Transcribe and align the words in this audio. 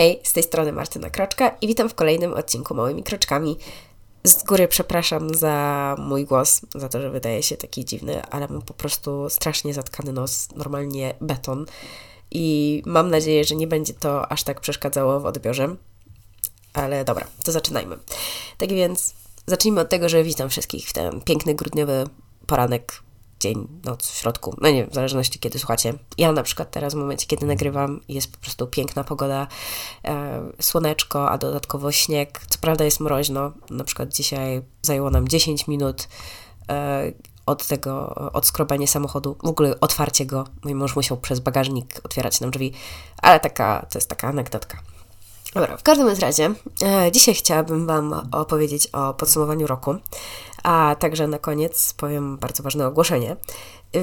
Hej, 0.00 0.20
z 0.22 0.32
tej 0.32 0.42
strony 0.42 0.72
Martyna 0.72 1.10
Kroczka 1.10 1.48
i 1.60 1.66
witam 1.66 1.88
w 1.88 1.94
kolejnym 1.94 2.34
odcinku 2.34 2.74
Małymi 2.74 3.02
Kroczkami. 3.02 3.56
Z 4.24 4.44
góry 4.44 4.68
przepraszam 4.68 5.34
za 5.34 5.96
mój 5.98 6.24
głos, 6.24 6.60
za 6.74 6.88
to, 6.88 7.00
że 7.00 7.10
wydaje 7.10 7.42
się 7.42 7.56
taki 7.56 7.84
dziwny, 7.84 8.22
ale 8.22 8.48
mam 8.48 8.62
po 8.62 8.74
prostu 8.74 9.30
strasznie 9.30 9.74
zatkany 9.74 10.12
nos, 10.12 10.48
normalnie 10.56 11.14
beton 11.20 11.66
i 12.30 12.82
mam 12.86 13.10
nadzieję, 13.10 13.44
że 13.44 13.56
nie 13.56 13.66
będzie 13.66 13.94
to 13.94 14.32
aż 14.32 14.42
tak 14.42 14.60
przeszkadzało 14.60 15.20
w 15.20 15.26
odbiorze. 15.26 15.76
Ale 16.72 17.04
dobra, 17.04 17.26
to 17.44 17.52
zaczynajmy. 17.52 17.98
Tak 18.58 18.68
więc 18.68 19.14
zacznijmy 19.46 19.80
od 19.80 19.88
tego, 19.88 20.08
że 20.08 20.24
witam 20.24 20.48
wszystkich 20.48 20.88
w 20.88 20.92
ten 20.92 21.20
piękny 21.20 21.54
grudniowy 21.54 22.04
poranek 22.46 23.02
dzień, 23.40 23.68
noc, 23.84 24.10
w 24.10 24.16
środku, 24.16 24.54
no 24.60 24.68
nie 24.68 24.82
wiem, 24.82 24.90
w 24.90 24.94
zależności 24.94 25.38
kiedy 25.38 25.58
słuchacie. 25.58 25.94
Ja 26.18 26.32
na 26.32 26.42
przykład 26.42 26.70
teraz 26.70 26.94
w 26.94 26.96
momencie, 26.96 27.26
kiedy 27.26 27.46
nagrywam, 27.46 28.00
jest 28.08 28.32
po 28.32 28.38
prostu 28.38 28.66
piękna 28.66 29.04
pogoda, 29.04 29.46
e, 30.04 30.42
słoneczko, 30.60 31.30
a 31.30 31.38
dodatkowo 31.38 31.92
śnieg. 31.92 32.40
Co 32.48 32.58
prawda 32.58 32.84
jest 32.84 33.00
mroźno, 33.00 33.52
na 33.70 33.84
przykład 33.84 34.12
dzisiaj 34.12 34.62
zajęło 34.82 35.10
nam 35.10 35.28
10 35.28 35.68
minut 35.68 36.08
e, 36.68 37.12
od 37.46 37.66
tego, 37.66 38.14
od 38.32 38.46
skrobania 38.46 38.86
samochodu, 38.86 39.36
w 39.44 39.48
ogóle 39.48 39.80
otwarcie 39.80 40.26
go. 40.26 40.44
Mój 40.64 40.74
mąż 40.74 40.96
musiał 40.96 41.16
przez 41.16 41.40
bagażnik 41.40 42.00
otwierać 42.04 42.40
nam 42.40 42.50
drzwi, 42.50 42.72
ale 43.22 43.40
taka, 43.40 43.86
to 43.90 43.98
jest 43.98 44.08
taka 44.08 44.28
anegdotka. 44.28 44.89
Dobra, 45.54 45.76
w 45.76 45.82
każdym 45.82 46.08
razie, 46.08 46.54
e, 46.82 47.12
dzisiaj 47.12 47.34
chciałabym 47.34 47.86
Wam 47.86 48.28
opowiedzieć 48.32 48.86
o 48.86 49.14
podsumowaniu 49.14 49.66
roku, 49.66 49.94
a 50.62 50.96
także 50.98 51.28
na 51.28 51.38
koniec 51.38 51.92
powiem 51.92 52.38
bardzo 52.38 52.62
ważne 52.62 52.86
ogłoszenie, 52.86 53.36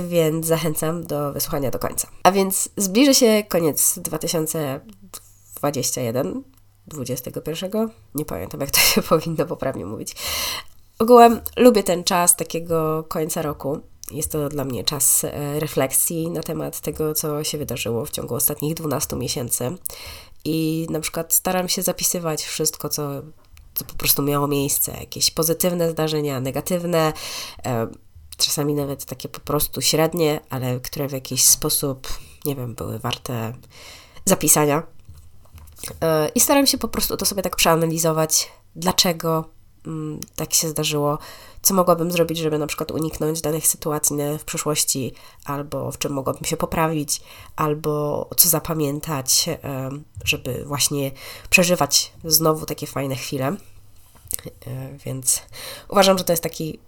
więc 0.09 0.45
zachęcam 0.45 1.03
do 1.03 1.33
wysłuchania 1.33 1.71
do 1.71 1.79
końca. 1.79 2.07
A 2.23 2.31
więc 2.31 2.69
zbliży 2.77 3.15
się 3.15 3.43
koniec 3.49 3.99
2021, 3.99 6.43
21, 6.87 7.89
nie 8.15 8.25
pamiętam 8.25 8.61
jak 8.61 8.71
to 8.71 8.79
się 8.79 9.01
powinno 9.09 9.45
poprawnie 9.45 9.85
mówić. 9.85 10.15
Ogółem 10.99 11.41
lubię 11.57 11.83
ten 11.83 12.03
czas 12.03 12.35
takiego 12.35 13.03
końca 13.03 13.41
roku. 13.41 13.79
Jest 14.11 14.31
to 14.31 14.49
dla 14.49 14.65
mnie 14.65 14.83
czas 14.83 15.23
e, 15.23 15.59
refleksji 15.59 16.31
na 16.31 16.43
temat 16.43 16.79
tego, 16.79 17.13
co 17.13 17.43
się 17.43 17.57
wydarzyło 17.57 18.05
w 18.05 18.11
ciągu 18.11 18.35
ostatnich 18.35 18.73
12 18.73 19.15
miesięcy 19.15 19.77
i 20.47 20.87
na 20.89 20.99
przykład 20.99 21.33
staram 21.33 21.69
się 21.69 21.81
zapisywać 21.81 22.43
wszystko, 22.43 22.89
co, 22.89 23.21
co 23.73 23.85
po 23.85 23.93
prostu 23.93 24.21
miało 24.23 24.47
miejsce, 24.47 24.91
jakieś 24.99 25.31
pozytywne 25.31 25.91
zdarzenia, 25.91 26.39
negatywne, 26.39 27.13
e, 27.65 27.87
czasami 28.37 28.73
nawet 28.73 29.05
takie 29.05 29.29
po 29.29 29.39
prostu 29.39 29.81
średnie, 29.81 30.39
ale 30.49 30.79
które 30.79 31.07
w 31.07 31.11
jakiś 31.11 31.43
sposób, 31.43 32.07
nie 32.45 32.55
wiem, 32.55 32.75
były 32.75 32.99
warte 32.99 33.53
zapisania. 34.25 34.83
E, 36.01 36.29
I 36.35 36.39
staram 36.39 36.67
się 36.67 36.77
po 36.77 36.87
prostu 36.87 37.17
to 37.17 37.25
sobie 37.25 37.41
tak 37.41 37.55
przeanalizować, 37.55 38.51
dlaczego 38.75 39.56
tak 40.35 40.53
się 40.53 40.69
zdarzyło, 40.69 41.17
co 41.61 41.73
mogłabym 41.73 42.11
zrobić, 42.11 42.37
żeby 42.37 42.57
na 42.57 42.67
przykład 42.67 42.91
uniknąć 42.91 43.41
danych 43.41 43.67
sytuacji 43.67 44.17
w 44.39 44.43
przyszłości, 44.43 45.13
albo 45.45 45.91
w 45.91 45.97
czym 45.97 46.13
mogłabym 46.13 46.45
się 46.45 46.57
poprawić, 46.57 47.21
albo 47.55 48.29
co 48.37 48.49
zapamiętać, 48.49 49.49
żeby 50.25 50.65
właśnie 50.65 51.11
przeżywać 51.49 52.11
znowu 52.23 52.65
takie 52.65 52.87
fajne 52.87 53.15
chwile. 53.15 53.55
E, 54.67 54.97
więc 55.05 55.41
uważam, 55.89 56.17
że 56.17 56.23
to 56.23 56.33
jest 56.33 56.43
taki 56.43 56.79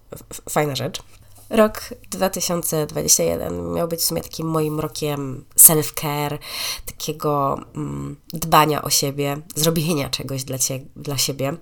fajna 0.49 0.75
rzecz. 0.75 1.01
Rok 1.49 1.81
2021 2.09 3.73
miał 3.73 3.87
być 3.87 3.99
w 3.99 4.03
sumie 4.03 4.21
takim 4.21 4.47
moim 4.47 4.79
rokiem 4.79 5.45
self-care, 5.57 6.37
takiego 6.85 7.59
mm, 7.75 8.15
dbania 8.33 8.81
o 8.81 8.89
siebie, 8.89 9.41
zrobienia 9.55 10.09
czegoś 10.09 10.43
dla, 10.43 10.57
cie, 10.57 10.79
dla 10.95 11.17
siebie, 11.17 11.57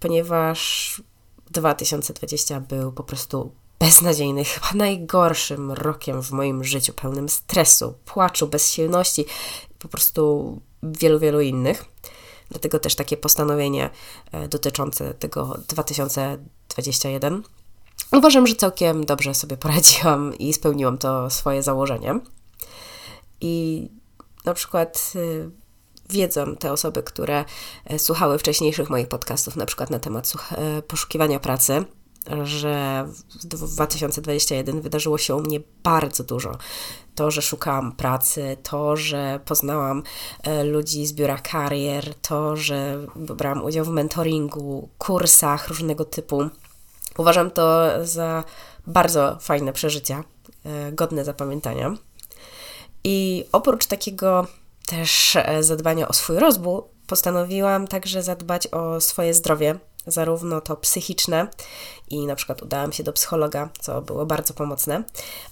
ponieważ 0.00 1.02
2020 1.50 2.60
był 2.60 2.92
po 2.92 3.02
prostu 3.02 3.52
beznadziejny, 3.78 4.44
chyba 4.44 4.66
najgorszym 4.74 5.72
rokiem 5.72 6.22
w 6.22 6.30
moim 6.30 6.64
życiu, 6.64 6.92
pełnym 6.92 7.28
stresu, 7.28 7.94
płaczu, 8.04 8.46
bezsilności, 8.46 9.24
po 9.78 9.88
prostu 9.88 10.60
wielu, 10.82 11.18
wielu 11.18 11.40
innych. 11.40 11.84
Dlatego 12.50 12.78
też 12.78 12.94
takie 12.94 13.16
postanowienie 13.16 13.90
e, 14.32 14.48
dotyczące 14.48 15.14
tego 15.14 15.58
2021. 15.68 17.42
Uważam, 18.12 18.46
że 18.46 18.54
całkiem 18.54 19.06
dobrze 19.06 19.34
sobie 19.34 19.56
poradziłam 19.56 20.38
i 20.38 20.52
spełniłam 20.52 20.98
to 20.98 21.30
swoje 21.30 21.62
założenie. 21.62 22.20
I 23.40 23.88
na 24.44 24.54
przykład 24.54 25.12
y, 25.16 25.50
wiedzą 26.10 26.56
te 26.56 26.72
osoby, 26.72 27.02
które 27.02 27.44
e, 27.84 27.98
słuchały 27.98 28.38
wcześniejszych 28.38 28.90
moich 28.90 29.08
podcastów, 29.08 29.56
na 29.56 29.66
przykład 29.66 29.90
na 29.90 29.98
temat 29.98 30.32
e, 30.52 30.82
poszukiwania 30.82 31.40
pracy, 31.40 31.84
że 32.42 33.06
w 33.42 33.74
2021 33.74 34.80
wydarzyło 34.80 35.18
się 35.18 35.34
u 35.34 35.40
mnie 35.40 35.60
bardzo 35.82 36.24
dużo. 36.24 36.58
To, 37.14 37.30
że 37.30 37.42
szukałam 37.42 37.92
pracy, 37.92 38.56
to, 38.62 38.96
że 38.96 39.40
poznałam 39.44 40.02
e, 40.42 40.64
ludzi 40.64 41.06
z 41.06 41.12
biura 41.12 41.38
karier, 41.38 42.14
to, 42.14 42.56
że 42.56 43.06
brałam 43.16 43.64
udział 43.64 43.84
w 43.84 43.88
mentoringu, 43.88 44.88
kursach 44.98 45.68
różnego 45.68 46.04
typu. 46.04 46.48
Uważam 47.18 47.50
to 47.50 47.90
za 48.02 48.44
bardzo 48.86 49.38
fajne 49.40 49.72
przeżycia, 49.72 50.24
godne 50.92 51.24
zapamiętania. 51.24 51.94
I 53.04 53.44
oprócz 53.52 53.86
takiego 53.86 54.46
też 54.86 55.36
e, 55.36 55.62
zadbania 55.62 56.08
o 56.08 56.12
swój 56.12 56.38
rozwój, 56.38 56.82
postanowiłam 57.06 57.88
także 57.88 58.22
zadbać 58.22 58.66
o 58.66 59.00
swoje 59.00 59.34
zdrowie, 59.34 59.78
zarówno 60.06 60.60
to 60.60 60.76
psychiczne 60.76 61.48
i 62.08 62.26
na 62.26 62.34
przykład 62.36 62.62
udałam 62.62 62.92
się 62.92 63.02
do 63.02 63.12
psychologa, 63.12 63.68
co 63.80 64.02
było 64.02 64.26
bardzo 64.26 64.54
pomocne, 64.54 65.04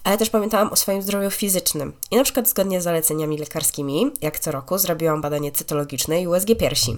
ale 0.03 0.17
też 0.17 0.29
pamiętałam 0.29 0.71
o 0.71 0.75
swoim 0.75 1.01
zdrowiu 1.01 1.29
fizycznym 1.29 1.93
i 2.11 2.15
na 2.15 2.23
przykład 2.23 2.49
zgodnie 2.49 2.81
z 2.81 2.83
zaleceniami 2.83 3.37
lekarskimi, 3.37 4.11
jak 4.21 4.39
co 4.39 4.51
roku, 4.51 4.77
zrobiłam 4.77 5.21
badanie 5.21 5.51
cytologiczne 5.51 6.21
i 6.21 6.27
USG 6.27 6.47
piersi. 6.59 6.95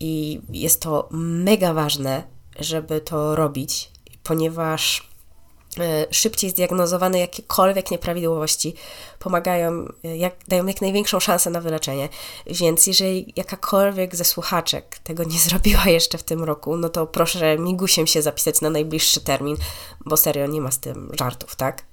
I 0.00 0.40
jest 0.48 0.80
to 0.80 1.08
mega 1.10 1.74
ważne, 1.74 2.22
żeby 2.58 3.00
to 3.00 3.36
robić, 3.36 3.90
ponieważ 4.22 5.13
szybciej 6.10 6.50
zdiagnozowane 6.50 7.18
jakiekolwiek 7.18 7.90
nieprawidłowości 7.90 8.74
pomagają, 9.18 9.88
e, 10.04 10.16
jak, 10.16 10.34
dają 10.48 10.66
jak 10.66 10.80
największą 10.80 11.20
szansę 11.20 11.50
na 11.50 11.60
wyleczenie. 11.60 12.08
Więc 12.46 12.86
jeżeli 12.86 13.32
jakakolwiek 13.36 14.16
ze 14.16 14.24
słuchaczek 14.24 14.98
tego 14.98 15.24
nie 15.24 15.38
zrobiła 15.48 15.84
jeszcze 15.84 16.18
w 16.18 16.22
tym 16.22 16.44
roku, 16.44 16.76
no 16.76 16.88
to 16.88 17.06
proszę 17.06 17.58
migusiem 17.58 18.06
się 18.06 18.22
zapisać 18.22 18.60
na 18.60 18.70
najbliższy 18.70 19.20
termin, 19.20 19.56
bo 20.06 20.16
serio 20.16 20.46
nie 20.46 20.60
ma 20.60 20.70
z 20.70 20.78
tym 20.78 21.10
żartów, 21.18 21.56
tak? 21.56 21.84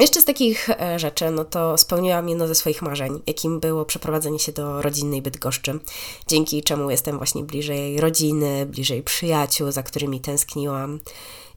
Jeszcze 0.00 0.20
z 0.20 0.24
takich 0.24 0.70
e, 0.70 0.98
rzeczy, 0.98 1.30
no 1.30 1.44
to 1.44 1.78
spełniłam 1.78 2.28
jedno 2.28 2.48
ze 2.48 2.54
swoich 2.54 2.82
marzeń, 2.82 3.22
jakim 3.26 3.60
było 3.60 3.84
przeprowadzenie 3.84 4.38
się 4.38 4.52
do 4.52 4.82
rodzinnej 4.82 5.22
Bydgoszczy, 5.22 5.78
dzięki 6.26 6.62
czemu 6.62 6.90
jestem 6.90 7.18
właśnie 7.18 7.42
bliżej 7.44 8.00
rodziny, 8.00 8.66
bliżej 8.66 9.02
przyjaciół, 9.02 9.70
za 9.70 9.82
którymi 9.82 10.20
tęskniłam. 10.20 11.00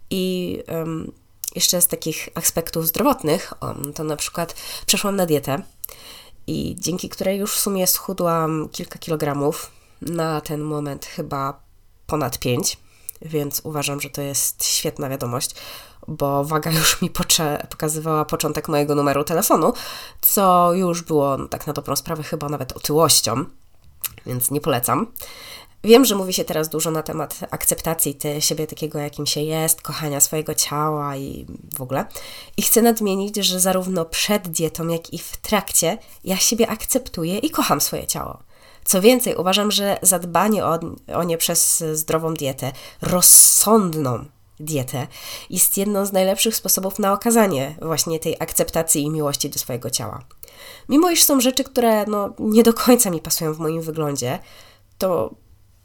I 0.10 0.58
um, 0.68 1.12
jeszcze 1.56 1.82
z 1.82 1.88
takich 1.88 2.30
aspektów 2.36 2.88
zdrowotnych, 2.88 3.54
to 3.96 4.04
na 4.04 4.16
przykład 4.16 4.56
przeszłam 4.86 5.16
na 5.16 5.26
dietę 5.26 5.62
i 6.48 6.76
dzięki 6.80 7.10
której 7.10 7.40
już 7.40 7.54
w 7.56 7.60
sumie 7.60 7.88
schudłam 7.88 8.70
kilka 8.72 9.00
kilogramów, 9.00 9.72
na 10.02 10.42
ten 10.42 10.62
moment 10.62 11.06
chyba 11.06 11.60
ponad 12.08 12.40
5, 12.40 12.78
więc 13.22 13.62
uważam, 13.64 14.02
że 14.02 14.10
to 14.10 14.22
jest 14.22 14.66
świetna 14.66 15.10
wiadomość, 15.10 15.56
bo 16.08 16.44
waga 16.44 16.72
już 16.80 17.02
mi 17.02 17.10
pokazywała 17.70 18.26
początek 18.26 18.68
mojego 18.68 18.96
numeru 18.96 19.24
telefonu, 19.24 19.74
co 20.22 20.74
już 20.74 21.02
było 21.02 21.38
no, 21.38 21.48
tak 21.48 21.68
na 21.68 21.74
dobrą 21.74 21.96
sprawę 21.96 22.24
chyba 22.24 22.50
nawet 22.50 22.72
otyłością, 22.72 23.46
więc 24.26 24.52
nie 24.52 24.62
polecam. 24.62 25.08
Wiem, 25.84 26.06
że 26.06 26.16
mówi 26.16 26.34
się 26.34 26.44
teraz 26.44 26.70
dużo 26.70 26.92
na 26.92 27.04
temat 27.04 27.40
akceptacji 27.52 28.16
te, 28.16 28.42
siebie 28.42 28.68
takiego, 28.68 29.00
jakim 29.00 29.26
się 29.26 29.42
jest, 29.42 29.82
kochania 29.82 30.20
swojego 30.20 30.54
ciała 30.54 31.18
i 31.18 31.46
w 31.78 31.82
ogóle. 31.82 32.06
I 32.58 32.62
chcę 32.62 32.82
nadmienić, 32.82 33.36
że 33.36 33.60
zarówno 33.60 34.06
przed 34.06 34.48
dietą, 34.48 34.88
jak 34.88 35.14
i 35.14 35.18
w 35.18 35.38
trakcie 35.38 35.98
ja 36.24 36.38
siebie 36.38 36.70
akceptuję 36.70 37.38
i 37.38 37.50
kocham 37.50 37.82
swoje 37.82 38.08
ciało. 38.08 38.38
Co 38.84 39.02
więcej, 39.02 39.36
uważam, 39.36 39.72
że 39.72 39.98
zadbanie 40.02 40.66
o, 40.66 40.80
o 41.14 41.24
nie 41.24 41.38
przez 41.38 41.84
zdrową 41.94 42.34
dietę, 42.34 42.72
rozsądną 43.02 44.26
dietę, 44.60 45.08
jest 45.50 45.78
jedną 45.78 46.06
z 46.06 46.12
najlepszych 46.14 46.56
sposobów 46.56 47.00
na 47.00 47.14
okazanie 47.14 47.76
właśnie 47.82 48.20
tej 48.20 48.36
akceptacji 48.40 49.04
i 49.04 49.10
miłości 49.10 49.50
do 49.50 49.60
swojego 49.60 49.90
ciała. 49.90 50.22
Mimo 50.90 51.12
iż 51.12 51.24
są 51.24 51.42
rzeczy, 51.42 51.64
które 51.64 52.06
no, 52.06 52.34
nie 52.40 52.64
do 52.64 52.74
końca 52.74 53.10
mi 53.10 53.22
pasują 53.22 53.54
w 53.54 53.60
moim 53.60 53.82
wyglądzie, 53.82 54.40
to 54.98 55.36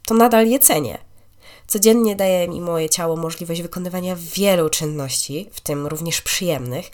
to 0.07 0.13
nadal 0.13 0.47
je 0.47 0.59
cenię. 0.59 0.97
Codziennie 1.67 2.15
daje 2.15 2.47
mi 2.47 2.61
moje 2.61 2.89
ciało 2.89 3.15
możliwość 3.15 3.61
wykonywania 3.61 4.15
wielu 4.35 4.69
czynności, 4.69 5.49
w 5.51 5.61
tym 5.61 5.87
również 5.87 6.21
przyjemnych. 6.21 6.91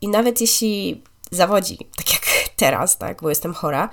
I 0.00 0.08
nawet 0.08 0.40
jeśli 0.40 1.02
zawodzi, 1.30 1.78
tak 1.96 2.12
jak 2.12 2.22
teraz, 2.56 2.98
tak, 2.98 3.22
bo 3.22 3.28
jestem 3.28 3.54
chora, 3.54 3.88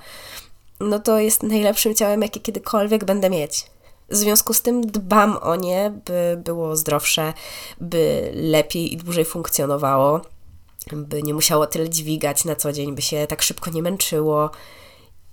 no 0.80 0.98
to 0.98 1.18
jest 1.18 1.42
najlepszym 1.42 1.94
ciałem, 1.94 2.22
jakie 2.22 2.40
kiedykolwiek 2.40 3.04
będę 3.04 3.30
mieć. 3.30 3.66
W 4.08 4.16
związku 4.16 4.54
z 4.54 4.62
tym 4.62 4.86
dbam 4.86 5.36
o 5.36 5.56
nie, 5.56 5.92
by 6.04 6.42
było 6.44 6.76
zdrowsze, 6.76 7.32
by 7.80 8.32
lepiej 8.34 8.92
i 8.92 8.96
dłużej 8.96 9.24
funkcjonowało, 9.24 10.20
by 10.92 11.22
nie 11.22 11.34
musiało 11.34 11.66
tyle 11.66 11.90
dźwigać 11.90 12.44
na 12.44 12.56
co 12.56 12.72
dzień, 12.72 12.94
by 12.94 13.02
się 13.02 13.26
tak 13.26 13.42
szybko 13.42 13.70
nie 13.70 13.82
męczyło. 13.82 14.50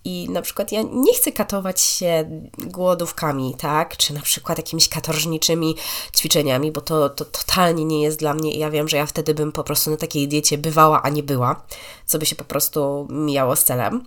I 0.05 0.29
na 0.29 0.41
przykład 0.41 0.71
ja 0.71 0.81
nie 0.81 1.13
chcę 1.13 1.31
katować 1.31 1.81
się 1.81 2.41
głodówkami, 2.57 3.55
tak? 3.57 3.97
Czy 3.97 4.13
na 4.13 4.21
przykład 4.21 4.57
jakimiś 4.57 4.89
katorżniczymi 4.89 5.75
ćwiczeniami, 6.17 6.71
bo 6.71 6.81
to, 6.81 7.09
to 7.09 7.25
totalnie 7.25 7.85
nie 7.85 8.03
jest 8.03 8.19
dla 8.19 8.33
mnie 8.33 8.53
i 8.55 8.59
ja 8.59 8.69
wiem, 8.69 8.87
że 8.87 8.97
ja 8.97 9.05
wtedy 9.05 9.33
bym 9.33 9.51
po 9.51 9.63
prostu 9.63 9.91
na 9.91 9.97
takiej 9.97 10.27
diecie 10.27 10.57
bywała, 10.57 11.01
a 11.01 11.09
nie 11.09 11.23
była, 11.23 11.65
co 12.05 12.19
by 12.19 12.25
się 12.25 12.35
po 12.35 12.43
prostu 12.43 13.07
mijało 13.09 13.55
z 13.55 13.63
celem. 13.63 14.05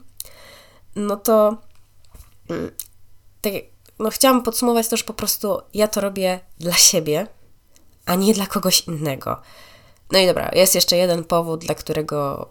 No 0.97 1.17
to 1.17 1.57
mm, 2.51 2.71
tak, 3.41 3.53
no 3.99 4.11
chciałam 4.11 4.43
podsumować 4.43 4.89
to, 4.89 4.97
że 4.97 5.05
po 5.05 5.15
prostu 5.15 5.61
ja 5.75 5.89
to 5.89 6.01
robię 6.01 6.41
dla 6.59 6.73
siebie, 6.75 7.27
a 8.07 8.15
nie 8.15 8.35
dla 8.35 8.47
kogoś 8.47 8.81
innego. 8.81 9.43
No 10.13 10.19
i 10.19 10.27
dobra, 10.27 10.51
jest 10.55 10.75
jeszcze 10.75 10.97
jeden 10.97 11.25
powód, 11.25 11.65
dla 11.65 11.75
którego 11.75 12.49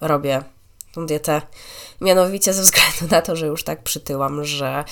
robię 0.00 0.44
tą 0.96 1.06
dietę. 1.06 1.42
Mianowicie 2.00 2.52
ze 2.52 2.62
względu 2.62 3.14
na 3.14 3.22
to, 3.22 3.36
że 3.36 3.46
już 3.46 3.64
tak 3.64 3.82
przytyłam, 3.82 4.44
że 4.44 4.84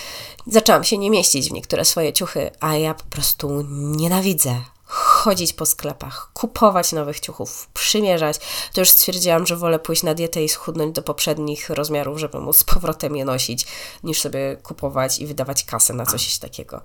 zaczęłam 0.47 0.85
się 0.85 0.99
nie 0.99 1.11
mieścić 1.11 1.49
w 1.49 1.53
niektóre 1.53 1.85
swoje 1.85 2.13
ciuchy, 2.13 2.51
a 2.61 2.75
ja 2.77 2.95
po 2.95 3.05
prostu 3.05 3.65
nienawidzę 3.71 4.61
chodzić 4.87 5.53
po 5.53 5.67
sklepach, 5.67 6.31
kupować 6.33 6.93
nowych 6.93 7.21
ciuchów, 7.21 7.69
przymierzać, 7.75 8.37
to 8.73 8.81
już 8.81 8.91
stwierdziłam, 8.91 9.47
że 9.47 9.57
wolę 9.57 9.79
pójść 9.79 10.03
na 10.03 10.15
dietę 10.15 10.45
i 10.45 10.49
schudnąć 10.49 10.95
do 10.95 11.03
poprzednich 11.03 11.71
rozmiarów, 11.71 12.19
żeby 12.19 12.41
móc 12.41 12.57
z 12.57 12.65
powrotem 12.65 13.17
je 13.17 13.25
nosić, 13.25 13.67
niż 14.03 14.21
sobie 14.21 14.57
kupować 14.63 15.19
i 15.19 15.27
wydawać 15.27 15.65
kasę 15.65 15.95
na 15.95 16.07
coś 16.07 16.39
takiego. 16.39 16.81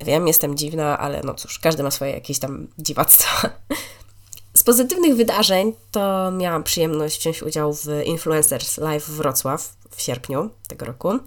Wiem, 0.00 0.26
jestem 0.26 0.56
dziwna, 0.56 0.98
ale 0.98 1.22
no 1.24 1.34
cóż, 1.34 1.58
każdy 1.58 1.82
ma 1.82 1.90
swoje 1.90 2.12
jakieś 2.12 2.38
tam 2.38 2.68
dziwactwa. 2.78 3.50
Pozytywnych 4.66 5.16
wydarzeń 5.16 5.72
to 5.90 6.30
miałam 6.30 6.62
przyjemność 6.62 7.20
wziąć 7.20 7.42
udział 7.42 7.74
w 7.74 7.86
Influencers 8.04 8.78
Live 8.78 9.08
Wrocław 9.08 9.76
w 9.90 10.00
sierpniu 10.00 10.50
tego 10.68 10.86
roku 10.86 11.18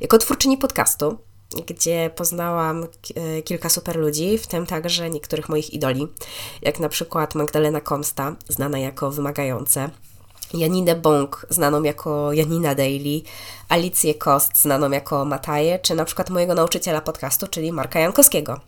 jako 0.00 0.18
twórczyni 0.18 0.58
podcastu 0.58 1.18
gdzie 1.66 2.10
poznałam 2.16 2.86
e, 3.14 3.42
kilka 3.42 3.68
super 3.68 3.96
ludzi, 3.96 4.38
w 4.38 4.46
tym 4.46 4.66
także 4.66 5.10
niektórych 5.10 5.48
moich 5.48 5.74
idoli, 5.74 6.08
jak 6.62 6.80
na 6.80 6.88
przykład 6.88 7.34
Magdalena 7.34 7.80
Komsta, 7.80 8.36
znana 8.48 8.78
jako 8.78 9.10
Wymagające, 9.10 9.90
Janinę 10.54 10.94
Bąk, 10.94 11.46
znaną 11.50 11.82
jako 11.82 12.32
Janina 12.32 12.74
Daily, 12.74 13.22
Alicję 13.68 14.14
Kost, 14.14 14.60
znaną 14.60 14.90
jako 14.90 15.24
Mataje, 15.24 15.78
czy 15.78 15.94
na 15.94 16.04
przykład 16.04 16.30
mojego 16.30 16.54
nauczyciela 16.54 17.00
podcastu, 17.00 17.46
czyli 17.46 17.72
Marka 17.72 18.00
Jankowskiego, 18.00 18.60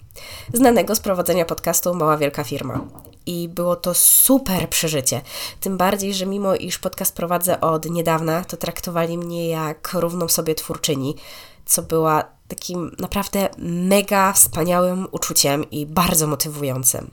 znanego 0.52 0.94
z 0.94 1.00
prowadzenia 1.00 1.44
podcastu 1.44 1.94
Mała 1.94 2.16
Wielka 2.16 2.44
Firma. 2.44 2.80
I 3.26 3.48
było 3.48 3.76
to 3.76 3.94
super 3.94 4.68
przeżycie. 4.68 5.20
Tym 5.60 5.76
bardziej, 5.76 6.14
że 6.14 6.26
mimo 6.26 6.54
iż 6.54 6.78
podcast 6.78 7.16
prowadzę 7.16 7.60
od 7.60 7.90
niedawna, 7.90 8.44
to 8.44 8.56
traktowali 8.56 9.18
mnie 9.18 9.48
jak 9.48 9.90
równą 9.94 10.28
sobie 10.28 10.54
twórczyni, 10.54 11.14
co 11.66 11.82
była 11.82 12.24
takim 12.48 12.96
naprawdę 12.98 13.48
mega 13.58 14.32
wspaniałym 14.32 15.06
uczuciem 15.10 15.70
i 15.70 15.86
bardzo 15.86 16.26
motywującym. 16.26 17.10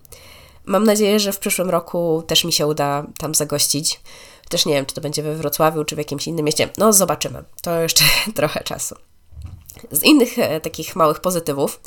Mam 0.65 0.83
nadzieję, 0.83 1.19
że 1.19 1.33
w 1.33 1.39
przyszłym 1.39 1.69
roku 1.69 2.23
też 2.27 2.43
mi 2.43 2.53
się 2.53 2.67
uda 2.67 3.05
tam 3.17 3.35
zagościć. 3.35 4.01
Też 4.49 4.65
nie 4.65 4.73
wiem, 4.73 4.85
czy 4.85 4.95
to 4.95 5.01
będzie 5.01 5.23
we 5.23 5.35
Wrocławiu, 5.35 5.83
czy 5.83 5.95
w 5.95 5.97
jakimś 5.97 6.27
innym 6.27 6.45
mieście. 6.45 6.69
No, 6.77 6.93
zobaczymy. 6.93 7.43
To 7.61 7.81
jeszcze 7.81 8.03
trochę 8.35 8.63
czasu. 8.63 8.95
Z 9.91 10.03
innych 10.03 10.39
e, 10.39 10.61
takich 10.61 10.95
małych 10.95 11.19
pozytywów, 11.19 11.79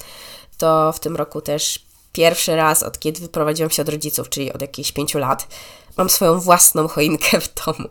to 0.59 0.93
w 0.93 1.01
tym 1.01 1.17
roku 1.17 1.41
też 1.41 1.87
pierwszy 2.13 2.57
raz 2.57 2.83
od 2.83 2.99
kiedy 2.99 3.21
wyprowadziłam 3.21 3.71
się 3.71 3.83
od 3.83 3.89
rodziców, 3.89 4.29
czyli 4.29 4.53
od 4.53 4.61
jakichś 4.63 4.93
pięciu 4.93 5.19
lat, 5.19 5.49
mam 5.97 6.11
swoją 6.11 6.41
własną 6.41 6.89
choinkę 6.89 7.41
w 7.41 7.55
domu. 7.67 7.89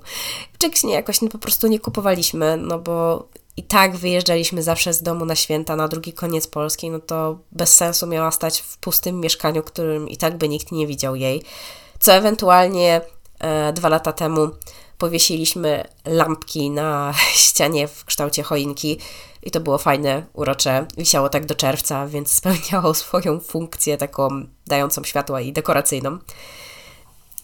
Wcześniej 0.54 0.94
jakoś 0.94 1.22
no, 1.22 1.30
po 1.30 1.38
prostu 1.38 1.68
nie 1.68 1.80
kupowaliśmy, 1.80 2.58
no 2.58 2.80
bo 2.80 3.28
i 3.58 3.64
tak 3.64 3.98
wyjeżdżaliśmy 3.98 4.64
zawsze 4.64 4.94
z 4.94 5.04
domu 5.04 5.26
na 5.26 5.36
święta 5.36 5.76
na 5.76 5.88
drugi 5.88 6.14
koniec 6.14 6.48
Polski, 6.48 6.90
no 6.90 7.00
to 7.00 7.40
bez 7.52 7.76
sensu 7.76 8.08
miała 8.08 8.32
stać 8.32 8.62
w 8.62 8.78
pustym 8.78 9.20
mieszkaniu, 9.20 9.64
którym 9.64 10.10
i 10.10 10.18
tak 10.18 10.38
by 10.38 10.50
nikt 10.50 10.72
nie 10.72 10.88
widział 10.88 11.16
jej. 11.16 11.44
Co 12.00 12.14
ewentualnie 12.14 13.02
dwa 13.74 13.90
lata 13.90 14.14
temu 14.14 14.50
powiesiliśmy 14.98 15.84
lampki 16.06 16.70
na 16.70 17.14
ścianie 17.44 17.88
w 17.88 18.06
kształcie 18.06 18.44
choinki 18.44 19.00
i 19.44 19.52
to 19.52 19.60
było 19.60 19.78
fajne, 19.78 20.26
urocze. 20.34 20.86
Wisiało 20.98 21.30
tak 21.30 21.46
do 21.46 21.56
czerwca, 21.56 22.08
więc 22.08 22.32
spełniało 22.40 22.94
swoją 22.94 23.40
funkcję 23.40 23.98
taką 23.98 24.30
dającą 24.68 25.04
światła 25.04 25.42
i 25.42 25.54
dekoracyjną. 25.54 26.18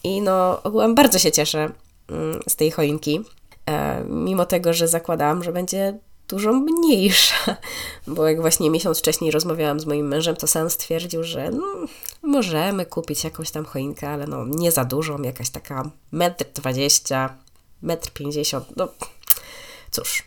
I 0.04 0.20
no, 0.20 0.62
ogółem 0.62 0.94
bardzo 0.94 1.18
się 1.18 1.32
cieszę 1.32 1.70
mm, 2.08 2.40
z 2.48 2.56
tej 2.56 2.70
choinki. 2.70 3.24
E, 3.66 4.04
mimo 4.04 4.46
tego, 4.46 4.72
że 4.72 4.88
zakładałam, 4.88 5.44
że 5.44 5.52
będzie 5.52 5.98
dużo 6.28 6.52
mniejsza, 6.52 7.56
bo 8.06 8.28
jak 8.28 8.40
właśnie 8.40 8.70
miesiąc 8.70 8.98
wcześniej 8.98 9.30
rozmawiałam 9.30 9.80
z 9.80 9.86
moim 9.86 10.08
mężem, 10.08 10.36
to 10.36 10.46
sam 10.46 10.70
stwierdził, 10.70 11.24
że 11.24 11.50
no, 11.50 11.64
możemy 12.22 12.86
kupić 12.86 13.24
jakąś 13.24 13.50
tam 13.50 13.64
choinkę, 13.64 14.08
ale 14.08 14.26
no 14.26 14.44
nie 14.48 14.72
za 14.72 14.84
dużą, 14.84 15.22
jakaś 15.22 15.50
taka 15.50 15.90
metr 16.12 16.44
dwadzieścia, 16.54 17.36
metr 17.82 18.10
pięćdziesiąt, 18.10 18.76
no 18.76 18.88
cóż, 19.90 20.22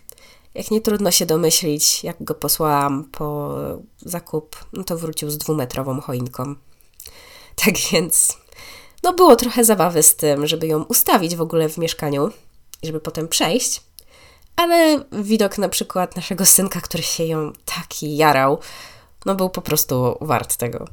jak 0.54 0.72
nie 0.72 0.82
trudno 0.82 1.12
się 1.12 1.26
domyślić, 1.26 2.04
jak 2.04 2.24
go 2.24 2.36
posłałam 2.36 3.04
po 3.04 3.58
zakup, 4.00 4.56
no 4.74 4.84
to 4.84 4.98
wrócił 4.98 5.30
z 5.30 5.38
dwumetrową 5.38 6.02
choinką. 6.02 6.56
Tak 7.66 7.76
więc, 7.92 8.38
no 9.04 9.14
było 9.14 9.36
trochę 9.36 9.66
zabawy 9.66 10.04
z 10.04 10.16
tym, 10.16 10.48
żeby 10.48 10.68
ją 10.68 10.84
ustawić 10.84 11.36
w 11.36 11.42
ogóle 11.42 11.70
w 11.70 11.78
mieszkaniu, 11.78 12.30
żeby 12.84 13.00
potem 13.00 13.28
przejść, 13.28 13.82
ale 14.60 15.04
widok 15.12 15.58
na 15.58 15.70
przykład 15.70 16.16
naszego 16.16 16.46
synka, 16.46 16.82
który 16.82 17.04
się 17.04 17.24
ją 17.24 17.52
taki 17.66 18.18
jarał, 18.18 18.60
no 19.26 19.36
był 19.36 19.50
po 19.50 19.62
prostu 19.62 20.18
wart 20.22 20.56
tego. 20.58 20.86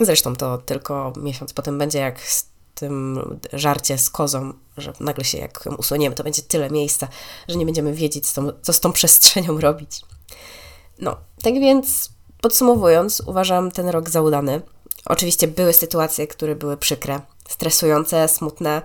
Zresztą 0.00 0.36
to 0.36 0.58
tylko 0.58 1.12
miesiąc 1.16 1.52
potem 1.52 1.78
będzie 1.78 1.98
jak 1.98 2.20
z 2.20 2.46
tym 2.74 3.22
żarcie 3.52 3.98
z 3.98 4.10
kozą, 4.10 4.52
że 4.76 4.92
nagle 5.00 5.24
się 5.24 5.38
jak 5.38 5.60
ją 5.66 5.74
usuniemy, 5.74 6.14
to 6.14 6.24
będzie 6.24 6.42
tyle 6.42 6.70
miejsca, 6.70 7.08
że 7.48 7.56
nie 7.56 7.64
będziemy 7.64 7.92
wiedzieć, 7.92 8.30
co, 8.30 8.72
z 8.72 8.80
tą 8.80 8.92
przestrzenią 8.92 9.60
robić. 9.60 10.00
No, 10.98 11.16
tak 11.42 11.54
więc 11.54 12.10
podsumowując, 12.40 13.22
uważam 13.26 13.70
ten 13.70 13.88
rok 13.88 14.10
za 14.10 14.20
udany. 14.20 14.62
Oczywiście 15.04 15.48
były 15.48 15.72
sytuacje, 15.72 16.26
które 16.26 16.56
były 16.56 16.76
przykre, 16.76 17.20
stresujące, 17.48 18.28
smutne, 18.28 18.82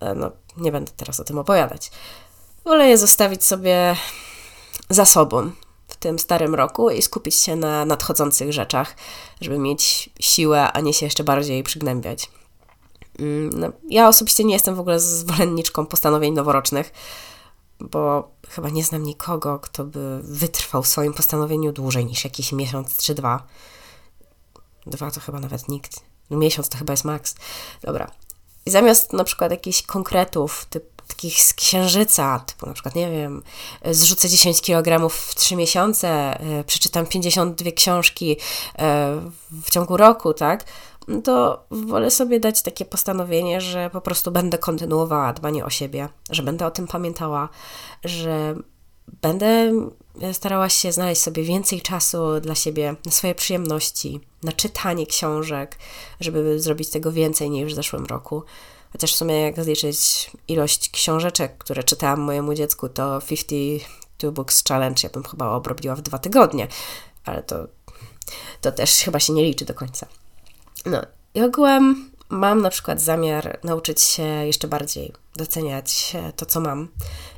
E, 0.00 0.14
no, 0.14 0.30
nie 0.56 0.72
będę 0.72 0.92
teraz 0.96 1.20
o 1.20 1.24
tym 1.24 1.38
opowiadać. 1.38 1.90
Wolę 2.66 2.88
je 2.88 2.98
zostawić 2.98 3.44
sobie 3.44 3.96
za 4.90 5.04
sobą 5.04 5.50
w 5.88 5.96
tym 5.96 6.18
starym 6.18 6.54
roku 6.54 6.90
i 6.90 7.02
skupić 7.02 7.34
się 7.34 7.56
na 7.56 7.84
nadchodzących 7.84 8.52
rzeczach, 8.52 8.96
żeby 9.40 9.58
mieć 9.58 10.10
siłę, 10.20 10.72
a 10.72 10.80
nie 10.80 10.92
się 10.92 11.06
jeszcze 11.06 11.24
bardziej 11.24 11.62
przygnębiać. 11.62 12.30
Mm, 13.18 13.50
no, 13.60 13.68
ja 13.88 14.08
osobiście 14.08 14.44
nie 14.44 14.54
jestem 14.54 14.74
w 14.74 14.80
ogóle 14.80 15.00
zwolenniczką 15.00 15.86
postanowień 15.86 16.34
noworocznych, 16.34 16.92
bo 17.80 18.30
chyba 18.48 18.68
nie 18.68 18.84
znam 18.84 19.02
nikogo, 19.02 19.58
kto 19.58 19.84
by 19.84 20.20
wytrwał 20.22 20.82
w 20.82 20.88
swoim 20.88 21.14
postanowieniu 21.14 21.72
dłużej 21.72 22.06
niż 22.06 22.24
jakiś 22.24 22.52
miesiąc 22.52 22.96
czy 22.96 23.14
dwa. 23.14 23.46
Dwa 24.86 25.10
to 25.10 25.20
chyba 25.20 25.40
nawet 25.40 25.68
nikt. 25.68 26.00
No 26.30 26.36
miesiąc 26.36 26.68
to 26.68 26.78
chyba 26.78 26.92
jest 26.92 27.04
maks. 27.04 27.34
Dobra, 27.82 28.10
i 28.66 28.70
zamiast 28.70 29.12
na 29.12 29.24
przykład 29.24 29.50
jakichś 29.50 29.82
konkretów, 29.82 30.66
typ, 30.70 30.95
takich 31.06 31.42
z 31.42 31.54
księżyca, 31.54 32.38
typu 32.46 32.66
na 32.66 32.72
przykład, 32.72 32.94
nie 32.94 33.10
wiem, 33.10 33.42
zrzucę 33.90 34.28
10 34.28 34.62
kg 34.62 35.08
w 35.08 35.34
3 35.34 35.56
miesiące, 35.56 36.08
e, 36.40 36.64
przeczytam 36.64 37.06
52 37.06 37.72
książki 37.72 38.36
e, 38.78 39.20
w 39.62 39.70
ciągu 39.70 39.96
roku, 39.96 40.34
tak? 40.34 40.64
No 41.08 41.22
to 41.22 41.64
wolę 41.70 42.10
sobie 42.10 42.40
dać 42.40 42.62
takie 42.62 42.84
postanowienie, 42.84 43.60
że 43.60 43.90
po 43.90 44.00
prostu 44.00 44.30
będę 44.30 44.58
kontynuowała 44.58 45.32
dbanie 45.32 45.64
o 45.64 45.70
siebie, 45.70 46.08
że 46.30 46.42
będę 46.42 46.66
o 46.66 46.70
tym 46.70 46.86
pamiętała, 46.86 47.48
że 48.04 48.54
będę 49.22 49.72
starała 50.32 50.68
się 50.68 50.92
znaleźć 50.92 51.22
sobie 51.22 51.42
więcej 51.42 51.80
czasu 51.80 52.40
dla 52.40 52.54
siebie, 52.54 52.94
na 53.06 53.12
swoje 53.12 53.34
przyjemności, 53.34 54.20
na 54.42 54.52
czytanie 54.52 55.06
książek, 55.06 55.78
żeby 56.20 56.60
zrobić 56.60 56.90
tego 56.90 57.12
więcej 57.12 57.50
niż 57.50 57.72
w 57.72 57.76
zeszłym 57.76 58.06
roku. 58.06 58.42
Chociaż 58.92 59.12
w 59.12 59.16
sumie 59.16 59.40
jak 59.40 59.64
zliczyć 59.64 60.30
ilość 60.48 60.90
książeczek, 60.90 61.58
które 61.58 61.84
czytałam 61.84 62.20
mojemu 62.20 62.54
dziecku, 62.54 62.88
to 62.88 63.20
52 63.28 64.30
Books 64.30 64.64
Challenge 64.68 65.00
ja 65.02 65.10
bym 65.10 65.24
chyba 65.24 65.50
obrobiła 65.50 65.94
w 65.94 66.02
dwa 66.02 66.18
tygodnie, 66.18 66.68
ale 67.24 67.42
to, 67.42 67.66
to 68.60 68.72
też 68.72 68.92
chyba 68.92 69.20
się 69.20 69.32
nie 69.32 69.44
liczy 69.44 69.64
do 69.64 69.74
końca. 69.74 70.06
No 70.86 71.02
i 71.34 71.42
ogółem 71.42 72.10
mam 72.28 72.62
na 72.62 72.70
przykład 72.70 73.00
zamiar 73.00 73.58
nauczyć 73.64 74.02
się 74.02 74.22
jeszcze 74.22 74.68
bardziej 74.68 75.12
doceniać 75.36 76.16
to, 76.36 76.46
co 76.46 76.60
mam 76.60 76.88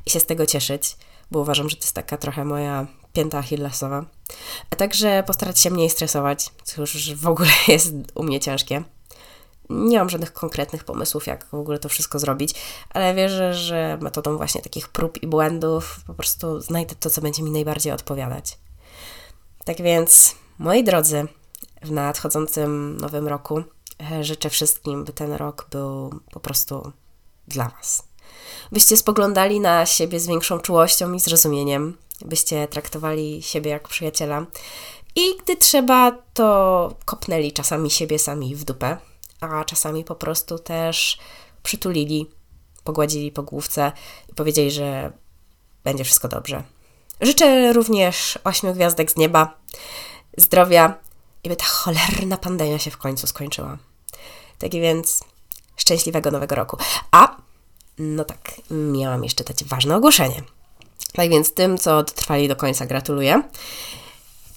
i 0.05 0.09
się 0.09 0.19
z 0.19 0.25
tego 0.25 0.45
cieszyć 0.45 0.95
bo 1.31 1.39
uważam, 1.39 1.69
że 1.69 1.75
to 1.75 1.81
jest 1.81 1.95
taka 1.95 2.17
trochę 2.17 2.45
moja 2.45 2.87
pięta 3.13 3.37
achillesowa. 3.37 4.05
A 4.69 4.75
także 4.75 5.23
postarać 5.27 5.59
się 5.59 5.69
mniej 5.69 5.89
stresować, 5.89 6.49
co 6.63 6.81
już 6.81 7.15
w 7.15 7.27
ogóle 7.27 7.49
jest 7.67 7.93
u 8.15 8.23
mnie 8.23 8.39
ciężkie. 8.39 8.83
Nie 9.69 9.97
mam 9.97 10.09
żadnych 10.09 10.33
konkretnych 10.33 10.83
pomysłów, 10.83 11.27
jak 11.27 11.45
w 11.45 11.53
ogóle 11.53 11.79
to 11.79 11.89
wszystko 11.89 12.19
zrobić, 12.19 12.55
ale 12.89 13.15
wierzę, 13.15 13.53
że 13.53 13.97
metodą 14.01 14.37
właśnie 14.37 14.61
takich 14.61 14.87
prób 14.87 15.23
i 15.23 15.27
błędów 15.27 15.99
po 16.07 16.13
prostu 16.13 16.61
znajdę 16.61 16.95
to, 16.99 17.09
co 17.09 17.21
będzie 17.21 17.43
mi 17.43 17.51
najbardziej 17.51 17.93
odpowiadać. 17.93 18.57
Tak 19.65 19.81
więc, 19.81 20.35
moi 20.59 20.83
drodzy, 20.83 21.27
w 21.81 21.91
nadchodzącym 21.91 22.97
nowym 22.97 23.27
roku 23.27 23.63
e, 24.11 24.23
życzę 24.23 24.49
wszystkim, 24.49 25.03
by 25.03 25.13
ten 25.13 25.33
rok 25.33 25.67
był 25.71 26.19
po 26.31 26.39
prostu 26.39 26.91
dla 27.47 27.69
Was. 27.69 28.03
Byście 28.71 28.97
spoglądali 28.97 29.59
na 29.59 29.85
siebie 29.85 30.19
z 30.19 30.27
większą 30.27 30.59
czułością 30.59 31.13
i 31.13 31.19
zrozumieniem, 31.19 31.97
byście 32.25 32.67
traktowali 32.67 33.43
siebie 33.43 33.71
jak 33.71 33.87
przyjaciela 33.87 34.45
i 35.15 35.37
gdy 35.43 35.55
trzeba, 35.55 36.11
to 36.33 36.95
kopnęli 37.05 37.51
czasami 37.51 37.89
siebie 37.89 38.19
sami 38.19 38.55
w 38.55 38.63
dupę, 38.63 38.97
a 39.39 39.63
czasami 39.63 40.03
po 40.03 40.15
prostu 40.15 40.59
też 40.59 41.19
przytulili, 41.63 42.29
pogładzili 42.83 43.31
po 43.31 43.43
główce 43.43 43.91
i 44.29 44.33
powiedzieli, 44.33 44.71
że 44.71 45.11
będzie 45.83 46.03
wszystko 46.03 46.27
dobrze. 46.27 46.63
Życzę 47.21 47.73
również 47.73 48.39
ośmiu 48.43 48.73
gwiazdek 48.73 49.11
z 49.11 49.15
nieba, 49.15 49.57
zdrowia 50.37 50.93
i 51.43 51.49
by 51.49 51.55
ta 51.55 51.65
cholerna 51.65 52.37
pandemia 52.37 52.79
się 52.79 52.91
w 52.91 52.97
końcu 52.97 53.27
skończyła. 53.27 53.77
Tak 54.59 54.71
więc 54.71 55.23
szczęśliwego 55.77 56.31
nowego 56.31 56.55
roku. 56.55 56.77
A, 57.11 57.37
no 57.97 58.25
tak, 58.25 58.51
miałam 58.71 59.23
jeszcze 59.23 59.43
dać 59.43 59.63
ważne 59.63 59.95
ogłoszenie. 59.95 60.43
Tak 61.13 61.29
więc 61.29 61.53
tym, 61.53 61.77
co 61.77 62.03
dotrwali 62.03 62.47
do 62.47 62.55
końca, 62.55 62.85
gratuluję. 62.85 63.43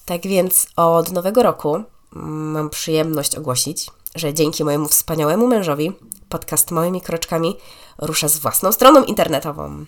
Tak 0.04 0.22
więc 0.22 0.66
od 0.76 1.12
nowego 1.12 1.42
roku 1.42 1.82
mam 2.12 2.70
przyjemność 2.70 3.36
ogłosić, 3.36 3.86
że 4.14 4.34
dzięki 4.34 4.64
mojemu 4.64 4.88
wspaniałemu 4.88 5.46
mężowi 5.46 5.92
podcast 6.28 6.70
Małymi 6.70 7.00
Kroczkami 7.00 7.56
rusza 7.98 8.28
z 8.28 8.38
własną 8.38 8.72
stroną 8.72 9.04
internetową. 9.04 9.86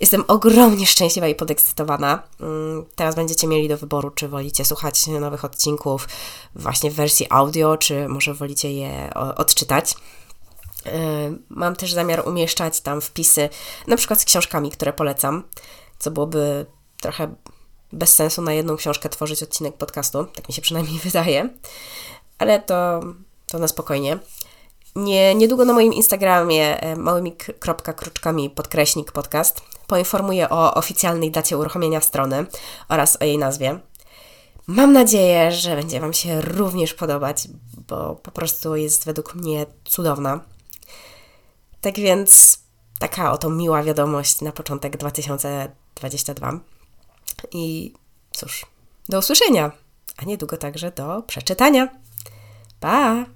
Jestem 0.00 0.24
ogromnie 0.28 0.86
szczęśliwa 0.86 1.28
i 1.28 1.34
podekscytowana. 1.34 2.22
Mm, 2.40 2.84
teraz 2.94 3.14
będziecie 3.14 3.46
mieli 3.46 3.68
do 3.68 3.76
wyboru, 3.76 4.10
czy 4.10 4.28
wolicie 4.28 4.64
słuchać 4.64 5.06
nowych 5.06 5.44
odcinków 5.44 6.08
właśnie 6.54 6.90
w 6.90 6.94
wersji 6.94 7.26
audio, 7.30 7.76
czy 7.76 8.08
może 8.08 8.34
wolicie 8.34 8.72
je 8.72 9.14
odczytać. 9.14 9.94
Y, 10.86 10.90
mam 11.48 11.76
też 11.76 11.92
zamiar 11.92 12.28
umieszczać 12.28 12.80
tam 12.80 13.00
wpisy, 13.00 13.48
na 13.86 13.96
przykład 13.96 14.20
z 14.20 14.24
książkami, 14.24 14.70
które 14.70 14.92
polecam, 14.92 15.42
co 15.98 16.10
byłoby 16.10 16.66
trochę 17.00 17.34
bez 17.92 18.14
sensu 18.14 18.42
na 18.42 18.52
jedną 18.52 18.76
książkę 18.76 19.08
tworzyć 19.08 19.42
odcinek 19.42 19.76
podcastu, 19.76 20.24
tak 20.24 20.48
mi 20.48 20.54
się 20.54 20.62
przynajmniej 20.62 20.98
wydaje, 21.04 21.48
ale 22.38 22.60
to, 22.60 23.00
to 23.46 23.58
na 23.58 23.68
spokojnie. 23.68 24.18
Nie, 24.96 25.34
niedługo 25.34 25.64
na 25.64 25.72
moim 25.72 25.92
Instagramie 25.92 26.80
e, 26.80 26.96
małymi 26.96 27.36
kropkami 27.96 28.50
podkreśnik 28.50 29.12
podcast 29.12 29.62
poinformuję 29.86 30.48
o 30.48 30.74
oficjalnej 30.74 31.30
dacie 31.30 31.58
uruchomienia 31.58 32.00
strony 32.00 32.46
oraz 32.88 33.16
o 33.22 33.24
jej 33.24 33.38
nazwie. 33.38 33.78
Mam 34.66 34.92
nadzieję, 34.92 35.52
że 35.52 35.76
będzie 35.76 36.00
Wam 36.00 36.12
się 36.12 36.40
również 36.40 36.94
podobać, 36.94 37.48
bo 37.88 38.14
po 38.14 38.30
prostu 38.30 38.76
jest 38.76 39.04
według 39.04 39.34
mnie 39.34 39.66
cudowna. 39.84 40.40
Tak 41.80 41.96
więc 41.96 42.58
taka 42.98 43.32
oto 43.32 43.50
miła 43.50 43.82
wiadomość 43.82 44.40
na 44.40 44.52
początek 44.52 44.96
2022. 44.96 46.60
I 47.52 47.92
cóż, 48.32 48.66
do 49.08 49.18
usłyszenia, 49.18 49.72
a 50.16 50.24
niedługo 50.24 50.56
także 50.56 50.90
do 50.90 51.22
przeczytania. 51.22 51.88
Pa! 52.80 53.24